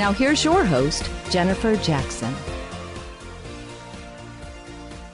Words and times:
Now, 0.00 0.14
here's 0.14 0.42
your 0.42 0.64
host, 0.64 1.10
Jennifer 1.28 1.76
Jackson. 1.76 2.34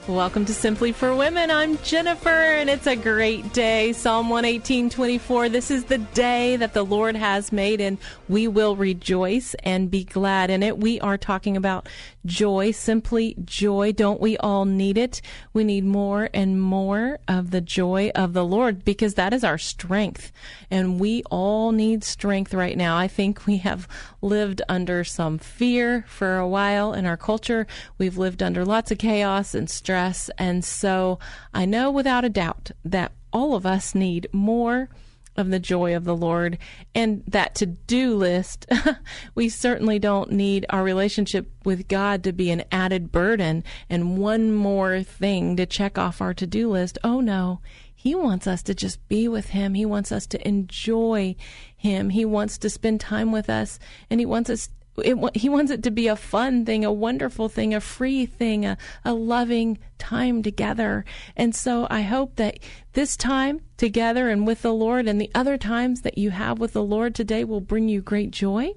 Welcome 0.07 0.45
to 0.45 0.53
Simply 0.53 0.93
for 0.93 1.13
Women. 1.13 1.51
I'm 1.51 1.77
Jennifer, 1.79 2.29
and 2.29 2.69
it's 2.69 2.87
a 2.87 2.95
great 2.95 3.51
day. 3.51 3.91
Psalm 3.91 4.29
118 4.29 4.89
24. 4.89 5.49
This 5.49 5.69
is 5.69 5.83
the 5.83 5.97
day 5.97 6.55
that 6.55 6.73
the 6.73 6.85
Lord 6.85 7.17
has 7.17 7.51
made, 7.51 7.81
and 7.81 7.97
we 8.29 8.47
will 8.47 8.77
rejoice 8.77 9.53
and 9.65 9.91
be 9.91 10.05
glad 10.05 10.49
in 10.49 10.63
it. 10.63 10.77
We 10.77 10.97
are 11.01 11.17
talking 11.17 11.57
about 11.57 11.89
joy, 12.25 12.71
simply 12.71 13.35
joy. 13.43 13.91
Don't 13.91 14.21
we 14.21 14.37
all 14.37 14.63
need 14.63 14.97
it? 14.97 15.21
We 15.51 15.65
need 15.65 15.83
more 15.83 16.29
and 16.33 16.61
more 16.61 17.19
of 17.27 17.51
the 17.51 17.61
joy 17.61 18.09
of 18.15 18.31
the 18.31 18.45
Lord 18.45 18.85
because 18.85 19.15
that 19.15 19.33
is 19.33 19.43
our 19.43 19.57
strength. 19.57 20.31
And 20.71 21.01
we 21.01 21.21
all 21.29 21.73
need 21.73 22.05
strength 22.05 22.53
right 22.53 22.77
now. 22.77 22.97
I 22.97 23.09
think 23.09 23.45
we 23.45 23.57
have 23.57 23.89
lived 24.21 24.61
under 24.69 25.03
some 25.03 25.37
fear 25.37 26.05
for 26.07 26.37
a 26.37 26.47
while 26.47 26.93
in 26.93 27.05
our 27.05 27.17
culture. 27.17 27.67
We've 27.97 28.17
lived 28.17 28.41
under 28.41 28.63
lots 28.63 28.89
of 28.89 28.99
chaos 28.99 29.53
and 29.53 29.69
stress. 29.69 29.96
And 30.37 30.63
so 30.63 31.19
I 31.53 31.65
know 31.65 31.91
without 31.91 32.25
a 32.25 32.29
doubt 32.29 32.71
that 32.85 33.11
all 33.33 33.55
of 33.55 33.65
us 33.65 33.93
need 33.93 34.27
more 34.31 34.89
of 35.37 35.51
the 35.51 35.59
joy 35.59 35.95
of 35.95 36.03
the 36.03 36.15
Lord 36.15 36.57
and 36.95 37.23
that 37.27 37.53
to 37.55 37.65
do 37.65 38.15
list. 38.15 38.65
we 39.35 39.49
certainly 39.49 39.99
don't 39.99 40.31
need 40.31 40.65
our 40.69 40.83
relationship 40.83 41.49
with 41.63 41.87
God 41.87 42.23
to 42.23 42.33
be 42.33 42.49
an 42.49 42.63
added 42.71 43.11
burden 43.11 43.63
and 43.89 44.17
one 44.17 44.51
more 44.51 45.03
thing 45.03 45.55
to 45.57 45.65
check 45.65 45.97
off 45.97 46.21
our 46.21 46.33
to 46.33 46.47
do 46.47 46.71
list. 46.71 46.97
Oh 47.03 47.21
no. 47.21 47.61
He 47.93 48.13
wants 48.15 48.47
us 48.47 48.61
to 48.63 48.75
just 48.75 49.05
be 49.07 49.27
with 49.27 49.49
Him. 49.49 49.73
He 49.73 49.85
wants 49.85 50.11
us 50.11 50.27
to 50.27 50.47
enjoy 50.47 51.35
Him. 51.75 52.11
He 52.11 52.25
wants 52.25 52.57
to 52.59 52.69
spend 52.69 53.01
time 53.01 53.31
with 53.31 53.49
us 53.49 53.79
and 54.09 54.19
He 54.19 54.25
wants 54.25 54.49
us 54.49 54.69
it, 54.99 55.35
he 55.35 55.49
wants 55.49 55.71
it 55.71 55.83
to 55.83 55.91
be 55.91 56.07
a 56.07 56.15
fun 56.15 56.65
thing, 56.65 56.83
a 56.83 56.91
wonderful 56.91 57.49
thing, 57.49 57.73
a 57.73 57.81
free 57.81 58.25
thing, 58.25 58.65
a, 58.65 58.77
a 59.05 59.13
loving 59.13 59.77
time 59.97 60.41
together. 60.41 61.05
And 61.35 61.55
so 61.55 61.87
I 61.89 62.01
hope 62.01 62.35
that 62.37 62.59
this 62.93 63.15
time 63.15 63.61
together 63.77 64.29
and 64.29 64.47
with 64.47 64.61
the 64.61 64.73
Lord 64.73 65.07
and 65.07 65.21
the 65.21 65.31
other 65.35 65.57
times 65.57 66.01
that 66.01 66.17
you 66.17 66.31
have 66.31 66.59
with 66.59 66.73
the 66.73 66.83
Lord 66.83 67.13
today 67.13 67.43
will 67.43 67.61
bring 67.61 67.87
you 67.87 68.01
great 68.01 68.31
joy. 68.31 68.71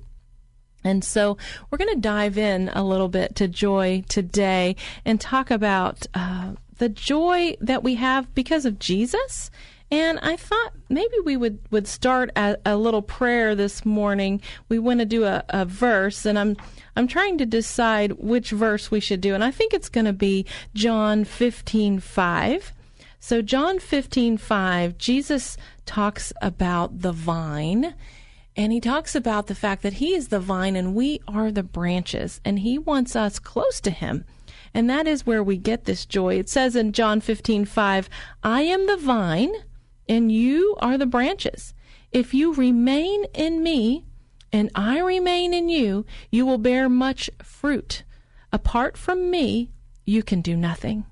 And 0.85 1.05
so 1.05 1.37
we're 1.71 1.79
going 1.79 1.95
to 1.95 2.01
dive 2.01 2.39
in 2.39 2.71
a 2.71 2.83
little 2.83 3.09
bit 3.09 3.37
to 3.37 3.49
joy 3.49 4.03
today 4.09 4.77
and 5.05 5.21
talk 5.21 5.51
about 5.51 6.07
uh, 6.15 6.53
the 6.79 6.89
joy 6.89 7.57
that 7.61 7.83
we 7.83 7.97
have 7.97 8.35
because 8.35 8.65
of 8.65 8.79
Jesus 8.79 9.51
and 9.91 10.21
I 10.21 10.37
thought 10.37 10.73
maybe 10.89 11.15
we 11.25 11.37
would, 11.37 11.59
would 11.71 11.89
start 11.89 12.31
a, 12.37 12.57
a 12.65 12.77
little 12.77 13.03
prayer 13.03 13.55
this 13.55 13.85
morning. 13.85 14.41
We 14.69 14.79
want 14.79 15.01
to 15.01 15.07
do 15.07 15.25
a, 15.25 15.45
a 15.49 15.65
verse, 15.65 16.25
and 16.25 16.39
I'm 16.39 16.57
I'm 16.97 17.09
trying 17.09 17.39
to 17.39 17.47
decide 17.47 18.13
which 18.13 18.51
verse 18.51 18.91
we 18.91 19.01
should 19.01 19.21
do, 19.21 19.35
and 19.35 19.43
I 19.43 19.51
think 19.51 19.73
it's 19.73 19.89
going 19.89 20.07
to 20.07 20.13
be 20.13 20.47
John 20.75 21.25
fifteen 21.25 21.99
five. 21.99 22.73
So 23.19 23.43
John 23.43 23.79
fifteen 23.81 24.37
five, 24.37 24.97
Jesus 24.97 25.57
talks 25.87 26.33
about 26.41 27.01
the 27.01 27.13
vine. 27.13 27.95
And 28.57 28.73
he 28.73 28.81
talks 28.81 29.15
about 29.15 29.47
the 29.47 29.55
fact 29.55 29.83
that 29.85 29.95
he 29.95 30.13
is 30.13 30.29
the 30.29 30.41
vine 30.41 30.77
and 30.77 30.95
we 30.95 31.21
are 31.27 31.51
the 31.51 31.63
branches, 31.63 32.41
and 32.45 32.59
he 32.59 32.79
wants 32.79 33.17
us 33.17 33.39
close 33.39 33.81
to 33.81 33.91
him. 33.91 34.25
And 34.75 34.91
that 34.91 35.07
is 35.07 35.25
where 35.25 35.43
we 35.43 35.57
get 35.57 35.85
this 35.85 36.05
joy. 36.05 36.35
It 36.39 36.49
says 36.49 36.77
in 36.77 36.93
John 36.93 37.21
15, 37.21 37.65
5, 37.65 38.11
I 38.43 38.63
am 38.63 38.87
the 38.87 38.97
vine, 38.97 39.53
and 40.11 40.33
you 40.33 40.77
are 40.81 40.99
the 40.99 41.07
branches. 41.07 41.73
If 42.11 42.35
you 42.35 42.53
remain 42.53 43.27
in 43.33 43.63
me, 43.63 44.05
and 44.53 44.69
I 44.75 44.99
remain 44.99 45.55
in 45.55 45.69
you, 45.69 46.05
you 46.33 46.45
will 46.45 46.59
bear 46.59 46.89
much 46.89 47.31
fruit. 47.45 48.03
Apart 48.53 48.97
from 48.97 49.31
me, 49.31 49.71
you 50.05 50.25
can 50.25 50.41
do 50.41 50.57
nothing. 50.57 51.07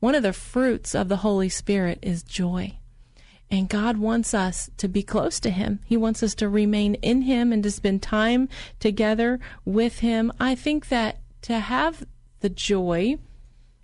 One 0.00 0.14
of 0.14 0.22
the 0.22 0.32
fruits 0.32 0.94
of 0.94 1.10
the 1.10 1.18
Holy 1.18 1.50
Spirit 1.50 1.98
is 2.00 2.22
joy. 2.22 2.78
And 3.50 3.68
God 3.68 3.98
wants 3.98 4.32
us 4.32 4.70
to 4.78 4.88
be 4.88 5.02
close 5.02 5.38
to 5.40 5.50
Him. 5.50 5.80
He 5.84 5.98
wants 5.98 6.22
us 6.22 6.34
to 6.36 6.48
remain 6.48 6.94
in 6.94 7.20
Him 7.22 7.52
and 7.52 7.62
to 7.64 7.70
spend 7.70 8.00
time 8.00 8.48
together 8.80 9.40
with 9.66 9.98
Him. 9.98 10.32
I 10.40 10.54
think 10.54 10.88
that 10.88 11.18
to 11.42 11.58
have 11.58 12.06
the 12.40 12.48
joy 12.48 13.16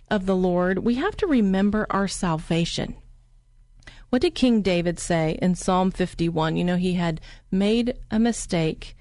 of 0.09 0.25
the 0.25 0.35
Lord, 0.35 0.79
we 0.79 0.95
have 0.95 1.15
to 1.17 1.27
remember 1.27 1.85
our 1.91 2.07
salvation. 2.07 2.95
What 4.09 4.23
did 4.23 4.33
King 4.33 4.61
David 4.61 4.99
say 4.99 5.37
in 5.41 5.55
Psalm 5.55 5.91
51? 5.91 6.57
You 6.57 6.63
know, 6.63 6.77
he 6.77 6.93
had 6.93 7.21
made 7.51 7.95
a 8.09 8.19
mistake 8.19 8.95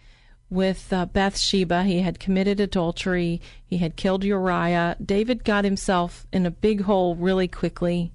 with 0.51 0.93
uh, 0.93 1.07
Bathsheba. 1.07 1.85
He 1.85 2.01
had 2.01 2.21
committed 2.21 2.61
adultery. 2.61 3.41
He 3.65 3.79
had 3.79 3.97
killed 3.97 4.25
Uriah. 4.25 4.97
David 5.05 5.45
got 5.45 5.65
himself 5.65 6.27
in 6.33 6.47
a 6.47 6.51
big 6.51 6.83
hole 6.83 7.15
really 7.15 7.49
quickly. 7.49 8.13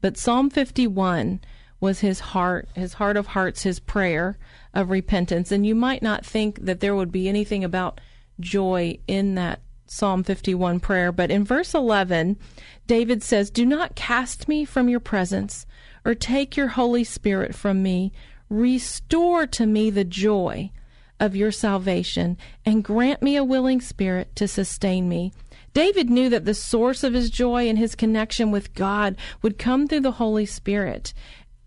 But 0.00 0.18
Psalm 0.18 0.50
51 0.50 1.40
was 1.80 2.00
his 2.00 2.20
heart, 2.20 2.68
his 2.74 2.94
heart 2.94 3.16
of 3.16 3.28
hearts, 3.28 3.62
his 3.62 3.80
prayer 3.80 4.38
of 4.74 4.90
repentance. 4.90 5.50
And 5.50 5.66
you 5.66 5.74
might 5.74 6.02
not 6.02 6.24
think 6.24 6.64
that 6.64 6.80
there 6.80 6.94
would 6.94 7.12
be 7.12 7.28
anything 7.28 7.64
about 7.64 8.00
joy 8.40 8.98
in 9.06 9.34
that 9.36 9.60
Psalm 9.86 10.22
51 10.22 10.80
prayer. 10.80 11.12
But 11.12 11.30
in 11.30 11.44
verse 11.44 11.74
11, 11.74 12.36
David 12.86 13.22
says, 13.22 13.50
Do 13.50 13.64
not 13.64 13.94
cast 13.94 14.48
me 14.48 14.64
from 14.64 14.88
your 14.88 15.00
presence 15.00 15.66
or 16.06 16.14
take 16.14 16.56
your 16.56 16.68
Holy 16.68 17.02
Spirit 17.02 17.52
from 17.52 17.82
me. 17.82 18.12
Restore 18.48 19.44
to 19.48 19.66
me 19.66 19.90
the 19.90 20.04
joy 20.04 20.70
of 21.18 21.34
your 21.34 21.50
salvation 21.50 22.38
and 22.64 22.84
grant 22.84 23.22
me 23.22 23.34
a 23.34 23.42
willing 23.42 23.80
spirit 23.80 24.34
to 24.36 24.46
sustain 24.46 25.08
me. 25.08 25.32
David 25.74 26.08
knew 26.08 26.28
that 26.28 26.44
the 26.44 26.54
source 26.54 27.02
of 27.02 27.12
his 27.12 27.28
joy 27.28 27.68
and 27.68 27.76
his 27.76 27.96
connection 27.96 28.52
with 28.52 28.72
God 28.74 29.16
would 29.42 29.58
come 29.58 29.88
through 29.88 30.00
the 30.00 30.12
Holy 30.12 30.46
Spirit. 30.46 31.12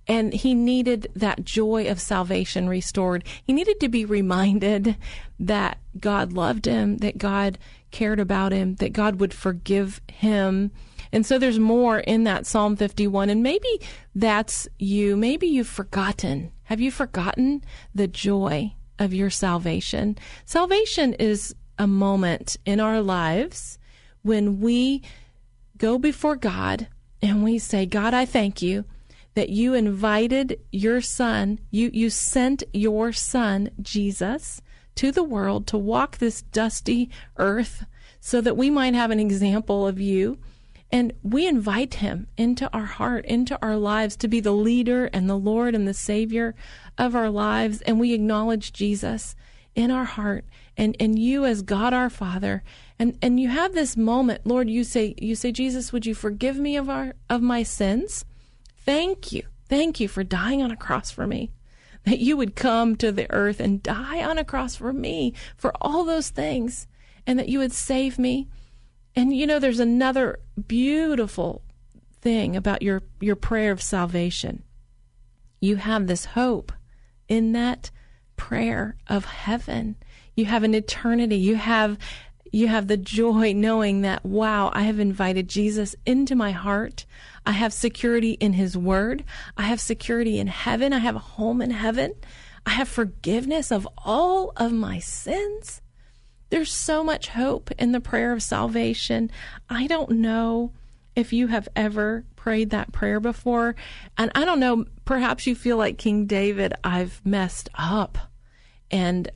And 0.08 0.34
he 0.34 0.56
needed 0.56 1.12
that 1.16 1.44
joy 1.44 1.88
of 1.88 2.00
salvation 2.00 2.70
restored. 2.70 3.26
He 3.44 3.52
needed 3.52 3.80
to 3.82 3.90
be 3.90 4.06
reminded 4.06 4.96
that 5.38 5.80
God 6.00 6.32
loved 6.32 6.66
him, 6.66 6.97
that 7.00 7.18
God 7.18 7.59
cared 7.92 8.20
about 8.22 8.53
him, 8.53 8.76
that 8.76 8.94
God 8.94 9.20
would 9.20 9.34
forgive 9.34 10.00
him, 10.08 10.72
and 11.11 11.26
so 11.26 11.40
there's 11.40 11.59
more 11.59 12.00
in 12.00 12.23
that 12.26 12.46
Psalm 12.46 12.76
51. 12.76 13.29
And 13.29 13.41
maybe 13.41 13.82
that's 14.14 14.67
you. 14.78 15.16
Maybe 15.16 15.47
you've 15.47 15.67
forgotten. 15.67 16.52
Have 16.64 16.79
you 16.79 16.91
forgotten 16.91 17.64
the 17.96 18.08
joy 18.08 18.73
of 19.00 19.14
your 19.14 19.29
salvation? 19.29 20.17
Salvation 20.46 21.14
is 21.14 21.56
a 21.78 21.88
moment 21.88 22.58
in 22.66 22.79
our 22.79 23.02
lives 23.02 23.79
when 24.22 24.59
we 24.59 25.02
go 25.78 25.97
before 25.97 26.35
God 26.35 26.88
and 27.22 27.44
we 27.44 27.58
say, 27.58 27.85
God, 27.85 28.14
I 28.14 28.26
thank 28.26 28.61
you 28.61 28.85
that 29.34 29.50
you 29.50 29.73
invited 29.73 30.59
your 30.72 31.02
son, 31.02 31.59
you, 31.72 31.90
you 31.94 32.09
sent 32.09 32.64
your 32.73 33.14
son, 33.14 33.70
Jesus, 33.82 34.61
to 34.96 35.11
the 35.11 35.23
world 35.23 35.66
to 35.67 35.78
walk 35.78 36.17
this 36.17 36.41
dusty 36.41 37.09
earth 37.38 37.85
so 38.20 38.41
that 38.41 38.58
we 38.58 38.70
might 38.70 38.94
have 38.94 39.11
an 39.11 39.20
example 39.20 39.88
of 39.88 40.00
you 40.00 40.38
and 40.91 41.14
we 41.22 41.47
invite 41.47 41.96
him 41.96 42.28
into 42.36 42.70
our 42.74 42.86
heart, 42.86 43.26
into 43.26 43.58
our 43.62 43.76
lives 43.76 44.16
to 44.18 44.28
be 44.28 44.40
the 44.40 44.52
leader 44.52 45.06
and 45.06 45.30
the 45.30 45.38
Lord 45.38 45.76
and 45.76 45.88
the 45.88 45.94
Savior 45.94 46.56
of 46.97 47.16
our 47.16 47.30
lives. 47.30 47.82
And 47.82 48.00
we 48.00 48.14
acknowledge 48.14 48.74
Jesus 48.74 49.36
in 49.76 49.91
our 49.91 50.06
heart 50.06 50.46
and, 50.76 50.96
and 51.00 51.20
you 51.20 51.46
as 51.46 51.62
God 51.62 51.94
our 51.94 52.09
Father. 52.09 52.64
And, 52.97 53.18
and 53.22 53.40
you 53.40 53.50
have 53.50 53.74
this 53.74 53.96
moment, 53.96 54.47
Lord, 54.47 54.70
you 54.70 54.84
say, 54.84 55.14
you 55.18 55.36
say, 55.36 55.52
Jesus, 55.52 55.94
would 55.94 56.06
you 56.06 56.16
forgive 56.16 56.58
me 56.58 56.76
of 56.76 56.90
our, 56.90 57.14
of 57.30 57.42
my 57.42 57.62
sins? 57.64 58.26
Thank 58.84 59.32
you. 59.32 59.44
Thank 59.68 60.00
you 60.00 60.08
for 60.08 60.24
dying 60.24 60.64
on 60.64 60.72
a 60.72 60.76
cross 60.76 61.12
for 61.12 61.28
me. 61.28 61.52
That 62.06 62.20
you 62.20 62.35
would 62.38 62.56
come 62.56 62.96
to 62.96 63.12
the 63.12 63.30
earth 63.30 63.59
and 63.59 63.84
die 63.84 64.24
on 64.24 64.40
a 64.40 64.44
cross 64.44 64.76
for 64.78 64.92
me, 64.92 65.34
for 65.56 65.72
all 65.80 66.03
those 66.03 66.30
things, 66.30 66.88
and 67.28 67.38
that 67.38 67.50
you 67.50 67.59
would 67.59 67.74
save 67.74 68.18
me. 68.18 68.47
And 69.20 69.36
you 69.36 69.46
know, 69.46 69.60
there's 69.60 69.82
another 69.82 70.40
beautiful 70.66 71.62
thing 72.22 72.56
about 72.56 72.82
your, 72.82 73.02
your 73.20 73.36
prayer 73.36 73.74
of 73.74 73.82
salvation. 73.82 74.64
You 75.60 75.76
have 75.76 76.08
this 76.08 76.24
hope 76.24 76.72
in 77.28 77.52
that 77.52 77.92
prayer 78.38 78.96
of 79.08 79.26
heaven. 79.26 79.98
You 80.38 80.46
have 80.46 80.64
an 80.64 80.74
eternity. 80.74 81.36
You 81.36 81.58
have 81.58 81.98
you 82.54 82.70
have 82.70 82.88
the 82.88 82.96
joy 82.96 83.52
knowing 83.52 84.04
that 84.04 84.24
wow, 84.24 84.72
I 84.74 84.84
have 84.84 85.02
invited 85.02 85.50
Jesus 85.50 85.98
into 86.06 86.34
my 86.34 86.52
heart. 86.52 87.06
I 87.46 87.52
have 87.52 87.74
security 87.74 88.32
in 88.32 88.54
his 88.54 88.78
word. 88.78 89.26
I 89.58 89.64
have 89.64 89.82
security 89.82 90.40
in 90.40 90.48
heaven. 90.48 90.94
I 90.94 91.00
have 91.00 91.18
a 91.18 91.20
home 91.20 91.62
in 91.62 91.72
heaven. 91.72 92.14
I 92.66 92.70
have 92.70 92.88
forgiveness 92.88 93.70
of 93.70 93.86
all 93.98 94.54
of 94.56 94.72
my 94.72 95.00
sins. 95.00 95.82
There's 96.49 96.72
so 96.72 97.03
much 97.03 97.29
hope 97.29 97.69
in 97.78 97.91
the 97.91 98.01
prayer 98.01 98.31
of 98.31 98.41
salvation. 98.41 99.29
I 99.69 99.87
don't 99.87 100.11
know 100.11 100.72
if 101.16 101.34
you 101.34 101.47
have 101.47 101.67
ever 101.75 102.23
prayed 102.35 102.69
that 102.72 102.91
prayer 102.91 103.19
before. 103.19 103.75
And 104.17 104.31
I 104.35 104.46
don't 104.46 104.59
know, 104.59 104.85
perhaps 105.05 105.46
you 105.46 105.55
feel 105.55 105.78
like 105.78 105.97
King 105.97 106.25
David, 106.25 106.73
I've 106.84 107.22
messed 107.25 107.69
up 107.75 108.17
and 108.90 109.29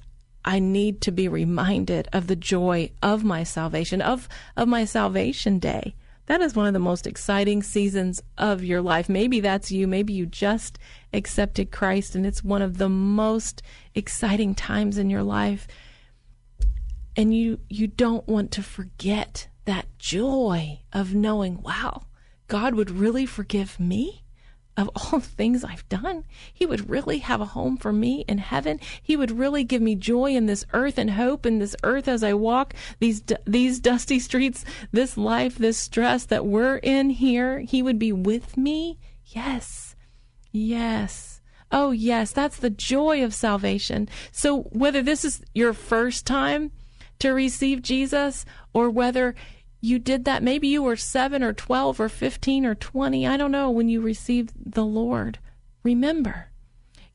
I 0.45 0.59
need 0.59 1.01
to 1.01 1.11
be 1.11 1.27
reminded 1.27 2.07
of 2.11 2.27
the 2.27 2.35
joy 2.35 2.91
of 3.01 3.23
my 3.23 3.43
salvation, 3.43 4.01
of, 4.01 4.27
of 4.57 4.67
my 4.67 4.85
salvation 4.85 5.59
day. 5.59 5.95
That 6.27 6.41
is 6.41 6.55
one 6.55 6.67
of 6.67 6.73
the 6.73 6.79
most 6.79 7.05
exciting 7.05 7.63
seasons 7.63 8.23
of 8.37 8.63
your 8.63 8.81
life. 8.81 9.09
Maybe 9.09 9.41
that's 9.41 9.71
you. 9.71 9.87
Maybe 9.87 10.13
you 10.13 10.25
just 10.25 10.79
accepted 11.11 11.71
Christ 11.71 12.15
and 12.15 12.25
it's 12.25 12.43
one 12.43 12.61
of 12.61 12.77
the 12.77 12.89
most 12.89 13.61
exciting 13.93 14.55
times 14.55 14.97
in 14.97 15.09
your 15.09 15.23
life. 15.23 15.67
And 17.15 17.35
you, 17.35 17.59
you 17.69 17.87
don't 17.87 18.27
want 18.27 18.51
to 18.51 18.63
forget 18.63 19.47
that 19.65 19.85
joy 19.97 20.81
of 20.91 21.13
knowing, 21.13 21.61
wow, 21.61 22.07
God 22.47 22.75
would 22.75 22.91
really 22.91 23.25
forgive 23.25 23.79
me 23.79 24.23
of 24.75 24.89
all 24.95 25.19
the 25.19 25.25
things 25.25 25.63
I've 25.63 25.87
done. 25.89 26.25
He 26.53 26.65
would 26.65 26.89
really 26.89 27.19
have 27.19 27.41
a 27.41 27.45
home 27.45 27.77
for 27.77 27.93
me 27.93 28.25
in 28.27 28.39
heaven. 28.39 28.79
He 29.01 29.15
would 29.15 29.31
really 29.31 29.63
give 29.63 29.81
me 29.81 29.95
joy 29.95 30.31
in 30.31 30.45
this 30.45 30.65
earth 30.73 30.97
and 30.97 31.11
hope 31.11 31.45
in 31.45 31.59
this 31.59 31.75
earth 31.83 32.07
as 32.07 32.23
I 32.23 32.33
walk 32.33 32.73
these 32.99 33.23
these 33.45 33.79
dusty 33.79 34.19
streets, 34.19 34.65
this 34.91 35.17
life, 35.17 35.57
this 35.57 35.77
stress 35.77 36.25
that 36.25 36.45
we're 36.45 36.77
in 36.77 37.11
here. 37.11 37.59
He 37.59 37.81
would 37.81 37.99
be 37.99 38.11
with 38.11 38.57
me. 38.57 38.99
Yes. 39.25 39.95
Yes. 40.51 41.41
Oh, 41.71 41.89
yes, 41.89 42.31
that's 42.31 42.57
the 42.57 42.69
joy 42.69 43.23
of 43.23 43.33
salvation. 43.33 44.07
So 44.31 44.61
whether 44.63 45.01
this 45.01 45.25
is 45.25 45.41
your 45.55 45.73
first 45.73 46.27
time 46.27 46.71
to 47.23 47.31
receive 47.31 47.81
Jesus 47.81 48.45
or 48.73 48.89
whether 48.89 49.33
you 49.79 49.97
did 49.97 50.25
that. 50.25 50.43
Maybe 50.43 50.67
you 50.67 50.83
were 50.83 50.97
seven 50.97 51.41
or 51.41 51.53
12 51.53 52.01
or 52.01 52.09
15 52.09 52.65
or 52.65 52.75
20. 52.75 53.25
I 53.25 53.37
don't 53.37 53.51
know 53.51 53.71
when 53.71 53.87
you 53.87 54.01
received 54.01 54.51
the 54.73 54.83
Lord. 54.83 55.39
Remember. 55.83 56.49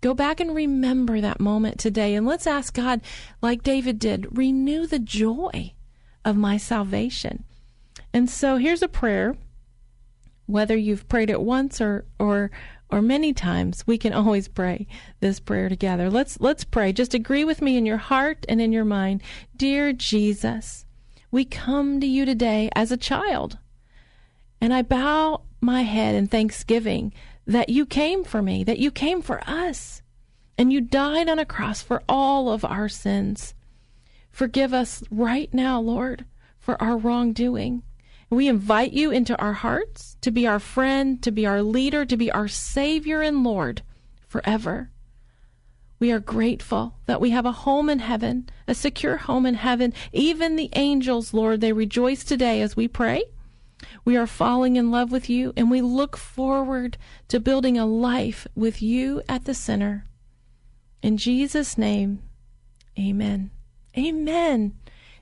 Go 0.01 0.15
back 0.15 0.41
and 0.41 0.55
remember 0.55 1.21
that 1.21 1.41
moment 1.41 1.79
today. 1.79 2.15
And 2.15 2.27
let's 2.27 2.47
ask 2.47 2.73
God, 2.73 3.03
like 3.43 3.63
David 3.63 3.99
did, 3.99 4.39
renew 4.39 4.87
the 4.87 4.99
joy 4.99 5.75
of 6.25 6.37
my 6.37 6.57
salvation. 6.57 7.45
And 8.15 8.31
so 8.31 8.57
here's 8.57 8.83
a 8.83 8.89
prayer. 8.89 9.37
Whether 10.47 10.77
you've 10.77 11.07
prayed 11.07 11.29
it 11.29 11.43
once 11.43 11.83
or, 11.83 12.07
or, 12.19 12.51
or 12.91 13.03
many 13.03 13.33
times, 13.33 13.87
we 13.87 13.99
can 13.99 14.13
always 14.13 14.49
pray 14.49 14.87
this 15.21 15.41
prayer 15.41 15.69
together. 15.69 16.11
Let's, 16.11 16.41
let's 16.41 16.65
pray. 16.65 16.93
Just 16.93 17.15
agree 17.15 17.45
with 17.45 17.61
me 17.61 17.77
in 17.77 17.87
your 17.87 17.99
heart 17.99 18.47
and 18.49 18.61
in 18.61 18.73
your 18.73 18.85
mind. 18.85 19.23
Dear 19.57 19.93
Jesus, 19.93 20.87
we 21.31 21.45
come 21.45 22.01
to 22.01 22.07
you 22.07 22.25
today 22.25 22.71
as 22.75 22.91
a 22.91 22.97
child. 22.97 23.59
And 24.61 24.73
I 24.73 24.83
bow 24.83 25.43
my 25.61 25.83
head 25.83 26.15
in 26.15 26.27
thanksgiving 26.27 27.13
that 27.47 27.69
you 27.69 27.87
came 27.87 28.25
for 28.25 28.43
me, 28.43 28.65
that 28.65 28.79
you 28.79 28.91
came 28.91 29.23
for 29.23 29.43
us, 29.49 30.03
and 30.57 30.73
you 30.73 30.81
died 30.81 31.29
on 31.29 31.39
a 31.39 31.45
cross 31.45 31.83
for 31.83 32.03
all 32.09 32.51
of 32.51 32.65
our 32.65 32.89
sins. 32.89 33.55
Forgive 34.31 34.73
us 34.75 35.03
right 35.11 35.53
now, 35.53 35.81
Lord, 35.81 36.25
for 36.59 36.81
our 36.83 36.97
wrongdoing. 36.97 37.83
We 38.31 38.49
invite 38.49 38.93
you 38.93 39.11
into 39.11 39.39
our 39.39 39.55
hearts 39.55 40.17
to 40.21 40.31
be 40.31 40.47
our 40.47 40.59
friend, 40.59 41.23
to 41.23 41.31
be 41.31 41.47
our 41.47 41.63
leader, 41.63 42.05
to 42.05 42.17
be 42.17 42.31
our 42.31 42.49
Savior 42.49 43.23
and 43.23 43.43
Lord 43.43 43.83
forever. 44.27 44.91
We 45.99 46.13
are 46.13 46.21
grateful 46.21 46.95
that 47.07 47.21
we 47.21 47.31
have 47.31 47.47
a 47.47 47.53
home 47.53 47.89
in 47.89 47.99
heaven, 47.99 48.49
a 48.69 48.75
secure 48.75 49.17
home 49.17 49.47
in 49.47 49.55
heaven. 49.55 49.93
Even 50.13 50.57
the 50.57 50.71
angels, 50.75 51.35
Lord, 51.35 51.61
they 51.61 51.73
rejoice 51.73 52.23
today 52.23 52.61
as 52.61 52.77
we 52.77 52.87
pray. 52.87 53.25
We 54.05 54.17
are 54.17 54.27
falling 54.27 54.77
in 54.77 54.91
love 54.91 55.11
with 55.11 55.29
you, 55.31 55.53
and 55.57 55.71
we 55.71 55.81
look 55.81 56.17
forward 56.17 56.99
to 57.29 57.41
building 57.41 57.79
a 57.79 57.87
life 57.87 58.47
with 58.55 58.83
you 58.83 59.23
at 59.29 59.45
the 59.45 59.55
center. 59.55 60.05
In 61.03 61.17
Jesus' 61.17 61.79
name, 61.79 62.23
amen. 62.99 63.51
Amen. 63.97 64.75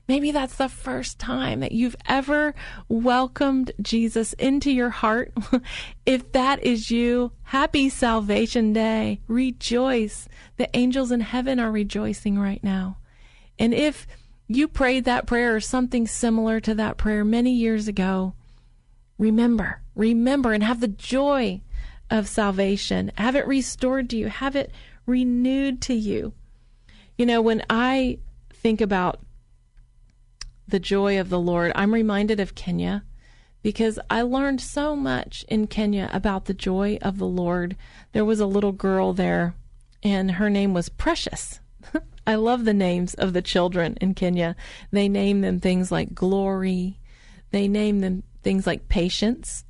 Maybe 0.07 0.31
that's 0.31 0.55
the 0.55 0.69
first 0.69 1.19
time 1.19 1.59
that 1.59 1.73
you've 1.73 1.95
ever 2.05 2.55
welcomed 2.87 3.71
Jesus 3.81 4.33
into 4.33 4.71
your 4.71 4.89
heart. 4.89 5.33
if 6.05 6.31
that 6.31 6.63
is 6.63 6.89
you, 6.89 7.33
happy 7.43 7.89
Salvation 7.89 8.71
Day. 8.71 9.19
Rejoice. 9.27 10.29
The 10.55 10.75
angels 10.75 11.11
in 11.11 11.19
heaven 11.19 11.59
are 11.59 11.71
rejoicing 11.71 12.39
right 12.39 12.63
now. 12.63 12.97
And 13.59 13.73
if 13.73 14.07
you 14.47 14.69
prayed 14.69 15.03
that 15.05 15.27
prayer 15.27 15.53
or 15.55 15.59
something 15.59 16.07
similar 16.07 16.61
to 16.61 16.73
that 16.75 16.97
prayer 16.97 17.25
many 17.25 17.51
years 17.51 17.89
ago, 17.89 18.33
remember, 19.17 19.81
remember, 19.93 20.53
and 20.53 20.63
have 20.63 20.79
the 20.79 20.87
joy 20.87 21.61
of 22.09 22.29
salvation. 22.29 23.11
Have 23.17 23.35
it 23.35 23.45
restored 23.45 24.09
to 24.11 24.17
you, 24.17 24.27
have 24.29 24.55
it 24.55 24.71
renewed 25.05 25.81
to 25.81 25.93
you. 25.93 26.33
You 27.17 27.25
know, 27.25 27.41
when 27.41 27.63
I 27.69 28.19
think 28.53 28.79
about 28.79 29.19
the 30.67 30.79
joy 30.79 31.19
of 31.19 31.29
the 31.29 31.39
Lord, 31.39 31.71
I'm 31.75 31.93
reminded 31.93 32.39
of 32.39 32.55
Kenya 32.55 33.03
because 33.61 33.99
I 34.09 34.21
learned 34.21 34.61
so 34.61 34.95
much 34.95 35.45
in 35.47 35.67
Kenya 35.67 36.09
about 36.13 36.45
the 36.45 36.53
joy 36.53 36.97
of 37.01 37.17
the 37.17 37.27
Lord. 37.27 37.75
There 38.11 38.25
was 38.25 38.39
a 38.39 38.45
little 38.45 38.71
girl 38.71 39.13
there, 39.13 39.55
and 40.03 40.31
her 40.31 40.49
name 40.49 40.73
was 40.73 40.89
Precious. 40.89 41.59
I 42.27 42.35
love 42.35 42.65
the 42.65 42.73
names 42.73 43.13
of 43.13 43.33
the 43.33 43.41
children 43.41 43.97
in 44.01 44.13
Kenya. 44.13 44.55
They 44.91 45.09
name 45.09 45.41
them 45.41 45.59
things 45.59 45.91
like 45.91 46.13
glory, 46.13 46.99
they 47.51 47.67
name 47.67 47.99
them 47.99 48.23
things 48.43 48.67
like 48.67 48.89
patience. 48.89 49.63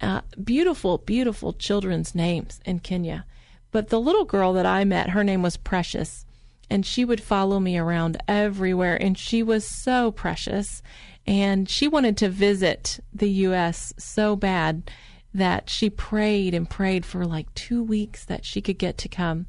Uh, 0.00 0.22
beautiful, 0.42 0.98
beautiful 0.98 1.52
children's 1.52 2.14
names 2.14 2.60
in 2.64 2.80
Kenya. 2.80 3.24
But 3.70 3.88
the 3.88 4.00
little 4.00 4.24
girl 4.24 4.52
that 4.54 4.66
I 4.66 4.84
met, 4.84 5.10
her 5.10 5.22
name 5.22 5.42
was 5.42 5.56
Precious 5.56 6.26
and 6.70 6.84
she 6.86 7.04
would 7.04 7.20
follow 7.20 7.60
me 7.60 7.76
around 7.76 8.22
everywhere 8.26 8.96
and 9.00 9.16
she 9.16 9.42
was 9.42 9.64
so 9.64 10.10
precious. 10.10 10.82
And 11.26 11.68
she 11.68 11.86
wanted 11.86 12.16
to 12.18 12.28
visit 12.28 13.00
the 13.12 13.30
US 13.30 13.92
so 13.98 14.34
bad 14.36 14.90
that 15.34 15.70
she 15.70 15.88
prayed 15.88 16.54
and 16.54 16.68
prayed 16.68 17.06
for 17.06 17.24
like 17.24 17.52
2 17.54 17.82
weeks 17.82 18.24
that 18.24 18.44
she 18.44 18.60
could 18.60 18.78
get 18.78 18.98
to 18.98 19.08
come. 19.08 19.46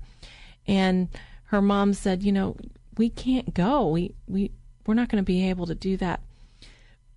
And 0.68 1.10
her 1.46 1.62
mom 1.62 1.94
said 1.94 2.24
you 2.24 2.32
know 2.32 2.56
we 2.98 3.10
can't 3.10 3.54
go. 3.54 3.88
We 3.88 4.16
we 4.28 4.52
we're 4.86 4.94
not 4.94 5.10
going 5.10 5.24
to 5.24 5.26
be 5.26 5.50
able 5.50 5.66
to 5.68 5.76
do 5.76 5.98
that. 5.98 6.22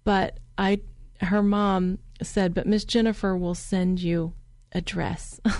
But 0.04 0.38
i 0.58 0.80
her 1.20 1.42
mom 1.42 1.98
said 2.22 2.54
but 2.54 2.66
miss 2.66 2.84
jennifer 2.84 3.36
will 3.36 3.54
send 3.54 4.00
you 4.00 4.32
a 4.72 4.80
dress. 4.80 5.40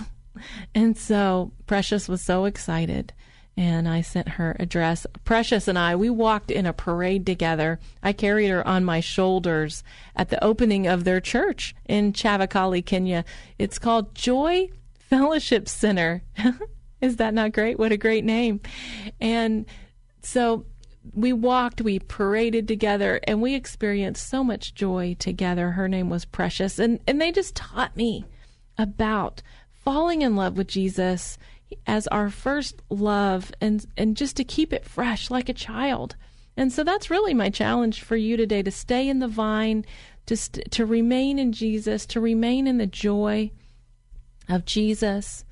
And 0.75 0.97
so 0.97 1.51
precious 1.65 2.07
was 2.07 2.21
so 2.21 2.45
excited 2.45 3.13
and 3.57 3.89
I 3.89 4.01
sent 4.01 4.29
her 4.29 4.55
a 4.59 4.67
dress. 4.67 5.07
Precious 5.25 5.67
and 5.67 5.79
I, 5.79 5.95
we 5.95 6.11
walked 6.11 6.51
in 6.51 6.67
a 6.67 6.73
parade 6.73 7.25
together. 7.25 7.79
I 8.03 8.13
carried 8.13 8.49
her 8.49 8.65
on 8.65 8.85
my 8.85 8.99
shoulders 8.99 9.83
at 10.15 10.29
the 10.29 10.41
opening 10.43 10.85
of 10.85 11.03
their 11.03 11.19
church 11.19 11.75
in 11.85 12.13
Chavakali, 12.13 12.85
Kenya. 12.85 13.25
It's 13.57 13.79
called 13.79 14.13
Joy 14.13 14.69
Fellowship 14.93 15.67
Center. 15.67 16.21
Is 17.01 17.17
that 17.17 17.33
not 17.33 17.51
great? 17.51 17.79
What 17.79 17.91
a 17.91 17.97
great 17.97 18.23
name. 18.23 18.61
And 19.19 19.65
so 20.21 20.65
we 21.13 21.33
walked, 21.33 21.81
we 21.81 21.99
paraded 21.99 22.67
together, 22.67 23.19
and 23.23 23.41
we 23.41 23.55
experienced 23.55 24.29
so 24.29 24.43
much 24.43 24.75
joy 24.75 25.15
together. 25.17 25.71
Her 25.71 25.87
name 25.87 26.09
was 26.09 26.25
Precious. 26.25 26.77
And, 26.77 26.99
and 27.07 27.19
they 27.19 27.31
just 27.31 27.55
taught 27.55 27.95
me 27.95 28.25
about 28.77 29.41
falling 29.83 30.21
in 30.21 30.35
love 30.35 30.57
with 30.57 30.67
Jesus 30.67 31.39
as 31.85 32.07
our 32.07 32.29
first 32.29 32.81
love 32.89 33.51
and 33.61 33.85
and 33.97 34.17
just 34.17 34.35
to 34.37 34.43
keep 34.43 34.73
it 34.73 34.85
fresh 34.85 35.29
like 35.29 35.49
a 35.49 35.53
child. 35.53 36.15
And 36.55 36.73
so 36.73 36.83
that's 36.83 37.11
really 37.11 37.33
my 37.33 37.49
challenge 37.49 38.01
for 38.01 38.15
you 38.15 38.35
today 38.35 38.63
to 38.63 38.71
stay 38.71 39.07
in 39.07 39.19
the 39.19 39.27
vine, 39.27 39.85
to 40.25 40.35
st- 40.35 40.71
to 40.71 40.85
remain 40.85 41.37
in 41.37 41.51
Jesus, 41.51 42.05
to 42.07 42.19
remain 42.19 42.67
in 42.67 42.77
the 42.77 42.87
joy 42.87 43.51
of 44.49 44.65
Jesus. 44.65 45.45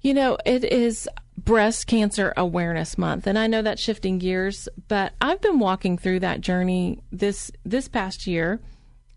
You 0.00 0.14
know, 0.14 0.36
it 0.44 0.64
is 0.64 1.08
breast 1.36 1.86
cancer 1.86 2.32
awareness 2.36 2.98
month 2.98 3.26
and 3.26 3.38
I 3.38 3.46
know 3.46 3.62
that's 3.62 3.82
shifting 3.82 4.18
gears, 4.18 4.68
but 4.88 5.14
I've 5.20 5.40
been 5.40 5.58
walking 5.58 5.96
through 5.96 6.20
that 6.20 6.40
journey 6.40 7.02
this 7.10 7.50
this 7.64 7.88
past 7.88 8.26
year 8.26 8.60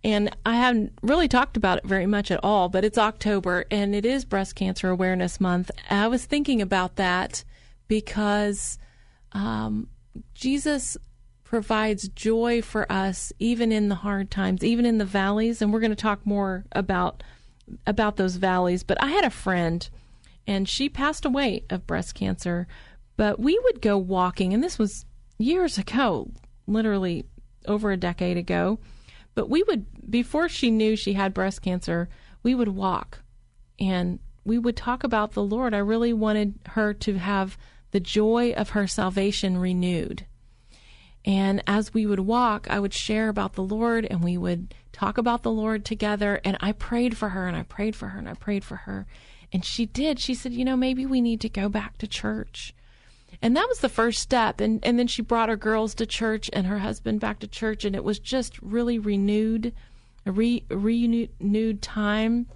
and 0.06 0.30
I 0.46 0.58
haven't 0.58 0.94
really 1.02 1.28
talked 1.28 1.58
about 1.58 1.80
it 1.80 1.84
very 1.84 2.06
much 2.06 2.30
at 2.30 2.40
all, 2.44 2.70
but 2.70 2.86
it's 2.86 2.98
October 3.00 3.66
and 3.72 3.96
it 3.96 4.06
is 4.06 4.24
breast 4.24 4.54
cancer 4.54 4.92
awareness 4.92 5.42
month. 5.42 5.72
I 5.90 6.08
was 6.08 6.26
thinking 6.26 6.62
about 6.62 6.98
that 6.98 7.44
because 7.88 8.78
um, 9.32 9.88
Jesus 10.36 10.96
provides 11.44 12.08
joy 12.10 12.62
for 12.62 12.90
us 12.92 13.34
even 13.40 13.72
in 13.72 13.90
the 13.90 13.96
hard 13.96 14.30
times, 14.30 14.64
even 14.64 14.86
in 14.86 15.00
the 15.00 15.06
valleys, 15.06 15.60
and 15.60 15.74
we're 15.74 15.80
going 15.80 15.90
to 15.90 15.96
talk 15.96 16.24
more 16.24 16.66
about 16.74 17.24
about 17.88 18.18
those 18.18 18.36
valleys. 18.36 18.84
But 18.84 19.02
I 19.02 19.08
had 19.08 19.26
a 19.26 19.32
friend 19.32 19.90
and 20.46 20.70
she 20.70 20.88
passed 20.88 21.26
away 21.26 21.64
of 21.72 21.88
breast 21.88 22.14
cancer, 22.14 22.68
but 23.18 23.40
we 23.40 23.60
would 23.64 23.82
go 23.82 23.98
walking 23.98 24.54
and 24.54 24.64
this 24.64 24.78
was 24.78 25.04
years 25.40 25.80
ago, 25.80 26.30
literally 26.68 27.26
over 27.68 27.92
a 27.92 27.98
decade 27.98 28.38
ago 28.38 28.78
but 29.36 29.50
we 29.50 29.63
would, 29.63 30.10
before 30.10 30.50
she 30.50 30.72
knew 30.72 30.96
she 30.96 31.13
had 31.13 31.34
breast 31.34 31.62
cancer, 31.62 32.10
we 32.42 32.56
would 32.56 32.70
walk 32.70 33.22
and 33.80 34.20
we 34.46 34.58
would 34.58 34.77
talk 34.77 35.04
about 35.04 35.34
the 35.34 35.44
Lord. 35.44 35.74
I 35.74 35.80
really 35.80 36.13
wanted 36.13 36.60
her 36.68 36.94
to 36.94 37.15
have 37.15 37.58
the 37.92 38.00
joy 38.00 38.54
of 38.54 38.70
her 38.70 38.88
salvation 38.88 39.58
renewed. 39.58 40.25
And 41.25 41.63
as 41.65 41.94
we 41.94 42.06
would 42.06 42.20
walk, 42.20 42.68
I 42.70 42.80
would 42.80 42.94
share 42.94 43.30
about 43.30 43.54
the 43.54 43.63
Lord 43.63 44.06
and 44.06 44.24
we 44.24 44.38
would 44.38 44.75
talk 44.94 45.18
about 45.18 45.42
the 45.42 45.51
Lord 45.51 45.84
together. 45.84 46.39
And 46.46 46.56
I 46.62 46.72
prayed 46.72 47.18
for 47.18 47.30
her 47.30 47.48
and 47.48 47.58
I 47.58 47.63
prayed 47.63 47.96
for 47.96 48.10
her 48.10 48.20
and 48.20 48.30
I 48.30 48.36
prayed 48.36 48.63
for 48.63 48.75
her. 48.75 49.08
And 49.51 49.65
she 49.65 49.88
did. 49.88 50.20
She 50.20 50.36
said, 50.36 50.54
You 50.54 50.63
know, 50.63 50.77
maybe 50.77 51.06
we 51.06 51.22
need 51.22 51.42
to 51.42 51.50
go 51.50 51.68
back 51.68 51.98
to 51.98 52.08
church. 52.08 52.75
And 53.42 53.56
that 53.56 53.68
was 53.68 53.80
the 53.80 53.89
first 53.89 54.20
step. 54.20 54.62
And, 54.62 54.84
and 54.86 54.98
then 54.98 55.08
she 55.08 55.22
brought 55.22 55.50
her 55.50 55.56
girls 55.56 55.94
to 55.96 56.06
church 56.06 56.50
and 56.54 56.68
her 56.68 56.80
husband 56.80 57.20
back 57.20 57.39
to 57.39 57.48
church. 57.48 57.86
And 57.86 57.96
it 57.96 58.04
was 58.04 58.20
just 58.20 58.62
really 58.62 59.00
renewed, 59.00 59.74
a 60.25 60.32
re, 60.32 60.63
renewed 60.70 61.82
time. 61.82 62.48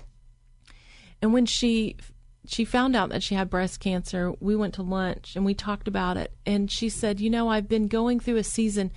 And 1.22 1.34
when 1.34 1.46
she 1.46 1.98
she 2.46 2.66
found 2.66 2.96
out 2.96 3.10
that 3.10 3.22
she 3.22 3.36
had 3.36 3.50
breast 3.50 3.80
cancer, 3.80 4.34
we 4.40 4.56
went 4.56 4.74
to 4.74 4.82
lunch 4.82 5.36
and 5.36 5.46
we 5.46 5.54
talked 5.54 5.88
about 5.88 6.18
it. 6.18 6.34
And 6.46 6.72
she 6.72 6.90
said, 6.90 7.20
You 7.20 7.30
know, 7.30 7.50
I've 7.50 7.68
been 7.68 7.88
going 7.88 8.20
through 8.20 8.38
a 8.38 8.44
season 8.44 8.92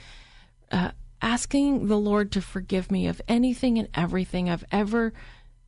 uh, 0.70 0.92
asking 1.20 1.88
the 1.88 1.98
Lord 1.98 2.32
to 2.32 2.40
forgive 2.40 2.90
me 2.90 3.06
of 3.06 3.20
anything 3.28 3.78
and 3.78 3.88
everything 3.94 4.48
I've 4.48 4.64
ever 4.72 5.12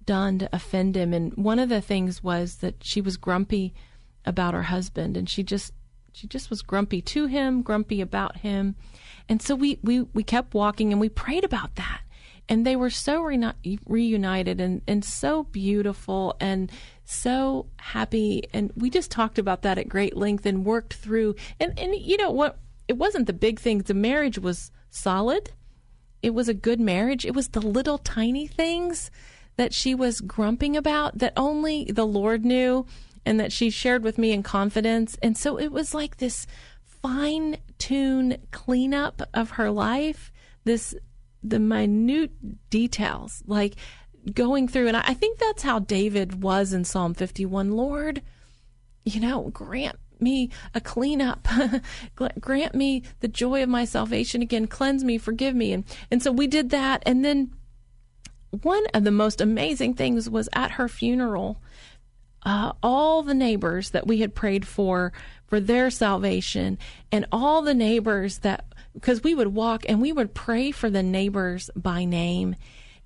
done 0.06 0.38
to 0.38 0.49
offend 0.52 0.97
him. 0.97 1.12
And 1.12 1.35
one 1.35 1.59
of 1.59 1.68
the 1.68 1.80
things 1.80 2.23
was 2.23 2.56
that 2.56 2.83
she 2.83 3.00
was 3.00 3.16
grumpy 3.16 3.75
about 4.25 4.54
her 4.54 4.64
husband 4.64 5.16
and 5.16 5.28
she 5.28 5.42
just 5.42 5.73
she 6.14 6.28
just 6.28 6.49
was 6.49 6.62
grumpy 6.62 7.02
to 7.02 7.26
him, 7.26 7.62
grumpy 7.62 8.00
about 8.00 8.37
him. 8.38 8.76
And 9.28 9.42
so 9.42 9.56
we, 9.56 9.80
we, 9.83 10.02
we 10.02 10.23
kept 10.23 10.54
walking 10.54 10.92
and 10.92 11.00
we 11.00 11.09
prayed 11.09 11.42
about 11.42 11.75
that. 11.75 12.02
And 12.49 12.64
they 12.64 12.76
were 12.76 12.90
so 12.90 13.21
re- 13.23 13.78
reunited 13.87 14.61
and, 14.61 14.83
and 14.87 15.04
so 15.04 15.44
beautiful 15.44 16.37
and 16.38 16.71
so 17.04 17.66
happy. 17.78 18.44
And 18.52 18.71
we 18.76 18.90
just 18.90 19.11
talked 19.11 19.40
about 19.40 19.62
that 19.62 19.76
at 19.76 19.88
great 19.88 20.16
length 20.16 20.47
and 20.47 20.64
worked 20.64 20.94
through. 20.94 21.35
And, 21.59 21.76
and 21.78 21.97
you 21.97 22.16
know 22.16 22.30
what? 22.30 22.59
It 22.87 22.97
wasn't 22.97 23.26
the 23.26 23.33
big 23.33 23.59
things. 23.59 23.85
The 23.85 23.94
marriage 23.94 24.38
was 24.38 24.71
solid. 24.90 25.50
It 26.23 26.33
was 26.33 26.49
a 26.49 26.54
good 26.54 26.78
marriage. 26.78 27.25
It 27.26 27.35
was 27.35 27.49
the 27.49 27.61
little 27.61 27.99
tiny 27.99 28.47
things 28.47 29.11
that 29.56 29.75
she 29.75 29.97
was 29.97 30.21
grumping 30.21 30.76
about 30.76 31.18
that 31.18 31.33
only 31.37 31.85
the 31.87 32.06
Lord 32.06 32.44
knew 32.44 32.87
and 33.26 33.38
that 33.40 33.52
she 33.52 33.71
shared 33.71 34.02
with 34.02 34.19
me 34.19 34.33
in 34.33 34.43
confidence. 34.43 35.16
And 35.23 35.37
so 35.37 35.59
it 35.59 35.73
was 35.73 35.95
like 35.95 36.19
this 36.19 36.47
fine 36.85 37.59
tune 37.78 38.38
cleanup 38.50 39.23
of 39.35 39.50
her 39.50 39.71
life, 39.71 40.33
this, 40.64 40.95
the 41.43 41.59
minute 41.59 42.71
details, 42.71 43.43
like 43.47 43.75
going 44.33 44.69
through. 44.69 44.88
And 44.88 44.97
I 44.97 45.14
think 45.14 45.38
that's 45.38 45.62
how 45.62 45.78
David 45.78 46.43
was 46.43 46.73
in 46.73 46.85
Psalm 46.85 47.14
51. 47.14 47.73
Lord, 47.73 48.23
you 49.04 49.21
know, 49.21 49.50
grant 49.50 49.99
me 50.21 50.50
a 50.75 50.81
cleanup. 50.81 51.47
grant 52.40 52.75
me 52.75 53.02
the 53.21 53.28
joy 53.28 53.62
of 53.62 53.69
my 53.69 53.85
salvation 53.85 54.43
again. 54.43 54.66
Cleanse 54.66 55.04
me, 55.04 55.19
forgive 55.19 55.54
me. 55.54 55.73
And, 55.73 55.85
and 56.11 56.23
so 56.23 56.33
we 56.33 56.47
did 56.47 56.71
that. 56.71 57.02
And 57.04 57.25
then 57.25 57.52
one 58.62 58.85
of 58.95 59.04
the 59.04 59.11
most 59.11 59.40
amazing 59.40 59.95
things 59.95 60.31
was 60.31 60.49
at 60.52 60.73
her 60.73 60.88
funeral 60.88 61.61
uh, 62.44 62.72
all 62.82 63.22
the 63.22 63.34
neighbors 63.34 63.90
that 63.90 64.06
we 64.06 64.18
had 64.18 64.34
prayed 64.34 64.66
for 64.66 65.12
for 65.46 65.60
their 65.60 65.90
salvation 65.90 66.78
and 67.12 67.26
all 67.30 67.62
the 67.62 67.74
neighbors 67.74 68.38
that 68.38 68.64
because 68.94 69.22
we 69.22 69.34
would 69.34 69.48
walk 69.54 69.84
and 69.88 70.00
we 70.00 70.12
would 70.12 70.34
pray 70.34 70.70
for 70.70 70.88
the 70.88 71.02
neighbors 71.02 71.70
by 71.74 72.04
name. 72.04 72.56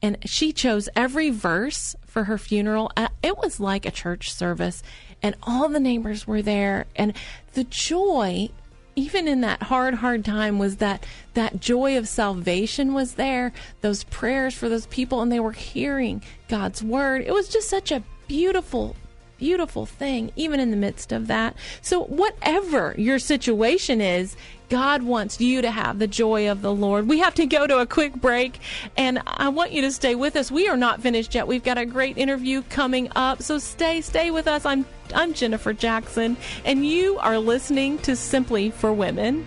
And 0.01 0.19
she 0.25 0.53
chose 0.53 0.89
every 0.95 1.31
verse 1.31 1.97
for 2.07 2.25
her 2.25 2.39
funeral. 2.39 2.91
Uh, 2.97 3.09
it 3.23 3.37
was 3.37 3.59
like 3.59 3.85
a 3.85 3.91
church 3.91 4.33
service 4.33 4.83
and 5.23 5.35
all 5.43 5.69
the 5.69 5.81
neighbors 5.81 6.27
were 6.27 6.43
there. 6.43 6.87
And 6.95 7.15
the 7.55 7.65
joy 7.65 8.51
even 8.95 9.29
in 9.29 9.43
that 9.43 9.63
hard 9.63 9.95
hard 9.95 10.25
time 10.25 10.59
was 10.59 10.77
that 10.77 11.07
that 11.35 11.61
joy 11.61 11.97
of 11.97 12.09
salvation 12.09 12.95
was 12.95 13.15
there. 13.15 13.53
Those 13.81 14.03
prayers 14.05 14.55
for 14.55 14.69
those 14.69 14.87
people 14.87 15.21
and 15.23 15.31
they 15.31 15.39
were 15.39 15.53
hearing 15.53 16.23
God's 16.49 16.83
word. 16.83 17.23
It 17.23 17.33
was 17.33 17.49
just 17.49 17.69
such 17.69 17.93
a 17.93 18.03
beautiful 18.27 18.97
beautiful 19.39 19.87
thing, 19.87 20.31
even 20.37 20.61
in 20.61 20.71
the 20.71 20.77
midst 20.77 21.13
of 21.13 21.29
that. 21.29 21.57
So, 21.81 22.05
whatever 22.05 22.95
your 22.99 23.19
situation 23.19 24.01
is, 24.01 24.37
God 24.69 25.03
wants 25.03 25.41
you 25.41 25.63
to 25.63 25.71
have 25.71 25.99
the 25.99 26.07
joy 26.07 26.51
of 26.51 26.61
the 26.61 26.75
Lord. 26.75 27.09
We 27.09 27.21
have 27.21 27.35
to 27.37 27.47
go 27.47 27.67
to 27.67 27.79
a 27.79 27.87
quick 27.87 28.15
break, 28.15 28.59
and 28.97 29.23
I 29.27 29.49
want 29.49 29.73
you 29.73 29.81
to 29.83 29.93
stay 29.93 30.15
with 30.15 30.37
us. 30.37 30.51
We 30.51 30.69
are 30.69 30.77
not 30.77 31.01
finished 31.01 31.35
yet. 31.35 31.47
We've 31.47 31.65
got 31.65 31.79
a 31.79 31.87
great 31.87 32.19
interview 32.19 32.63
coming 32.69 33.09
up, 33.17 33.43
so 33.43 33.59
stay, 33.59 34.03
stay 34.03 34.31
with 34.31 34.47
us. 34.47 34.67
I'm 34.67 34.85
I'm 35.15 35.33
Jennifer 35.33 35.73
Jackson, 35.73 36.37
and 36.67 36.87
you 36.87 37.19
are 37.19 37.39
listening 37.39 37.99
to 38.01 38.15
Simply 38.15 38.71
for 38.71 38.93
Women. 38.93 39.47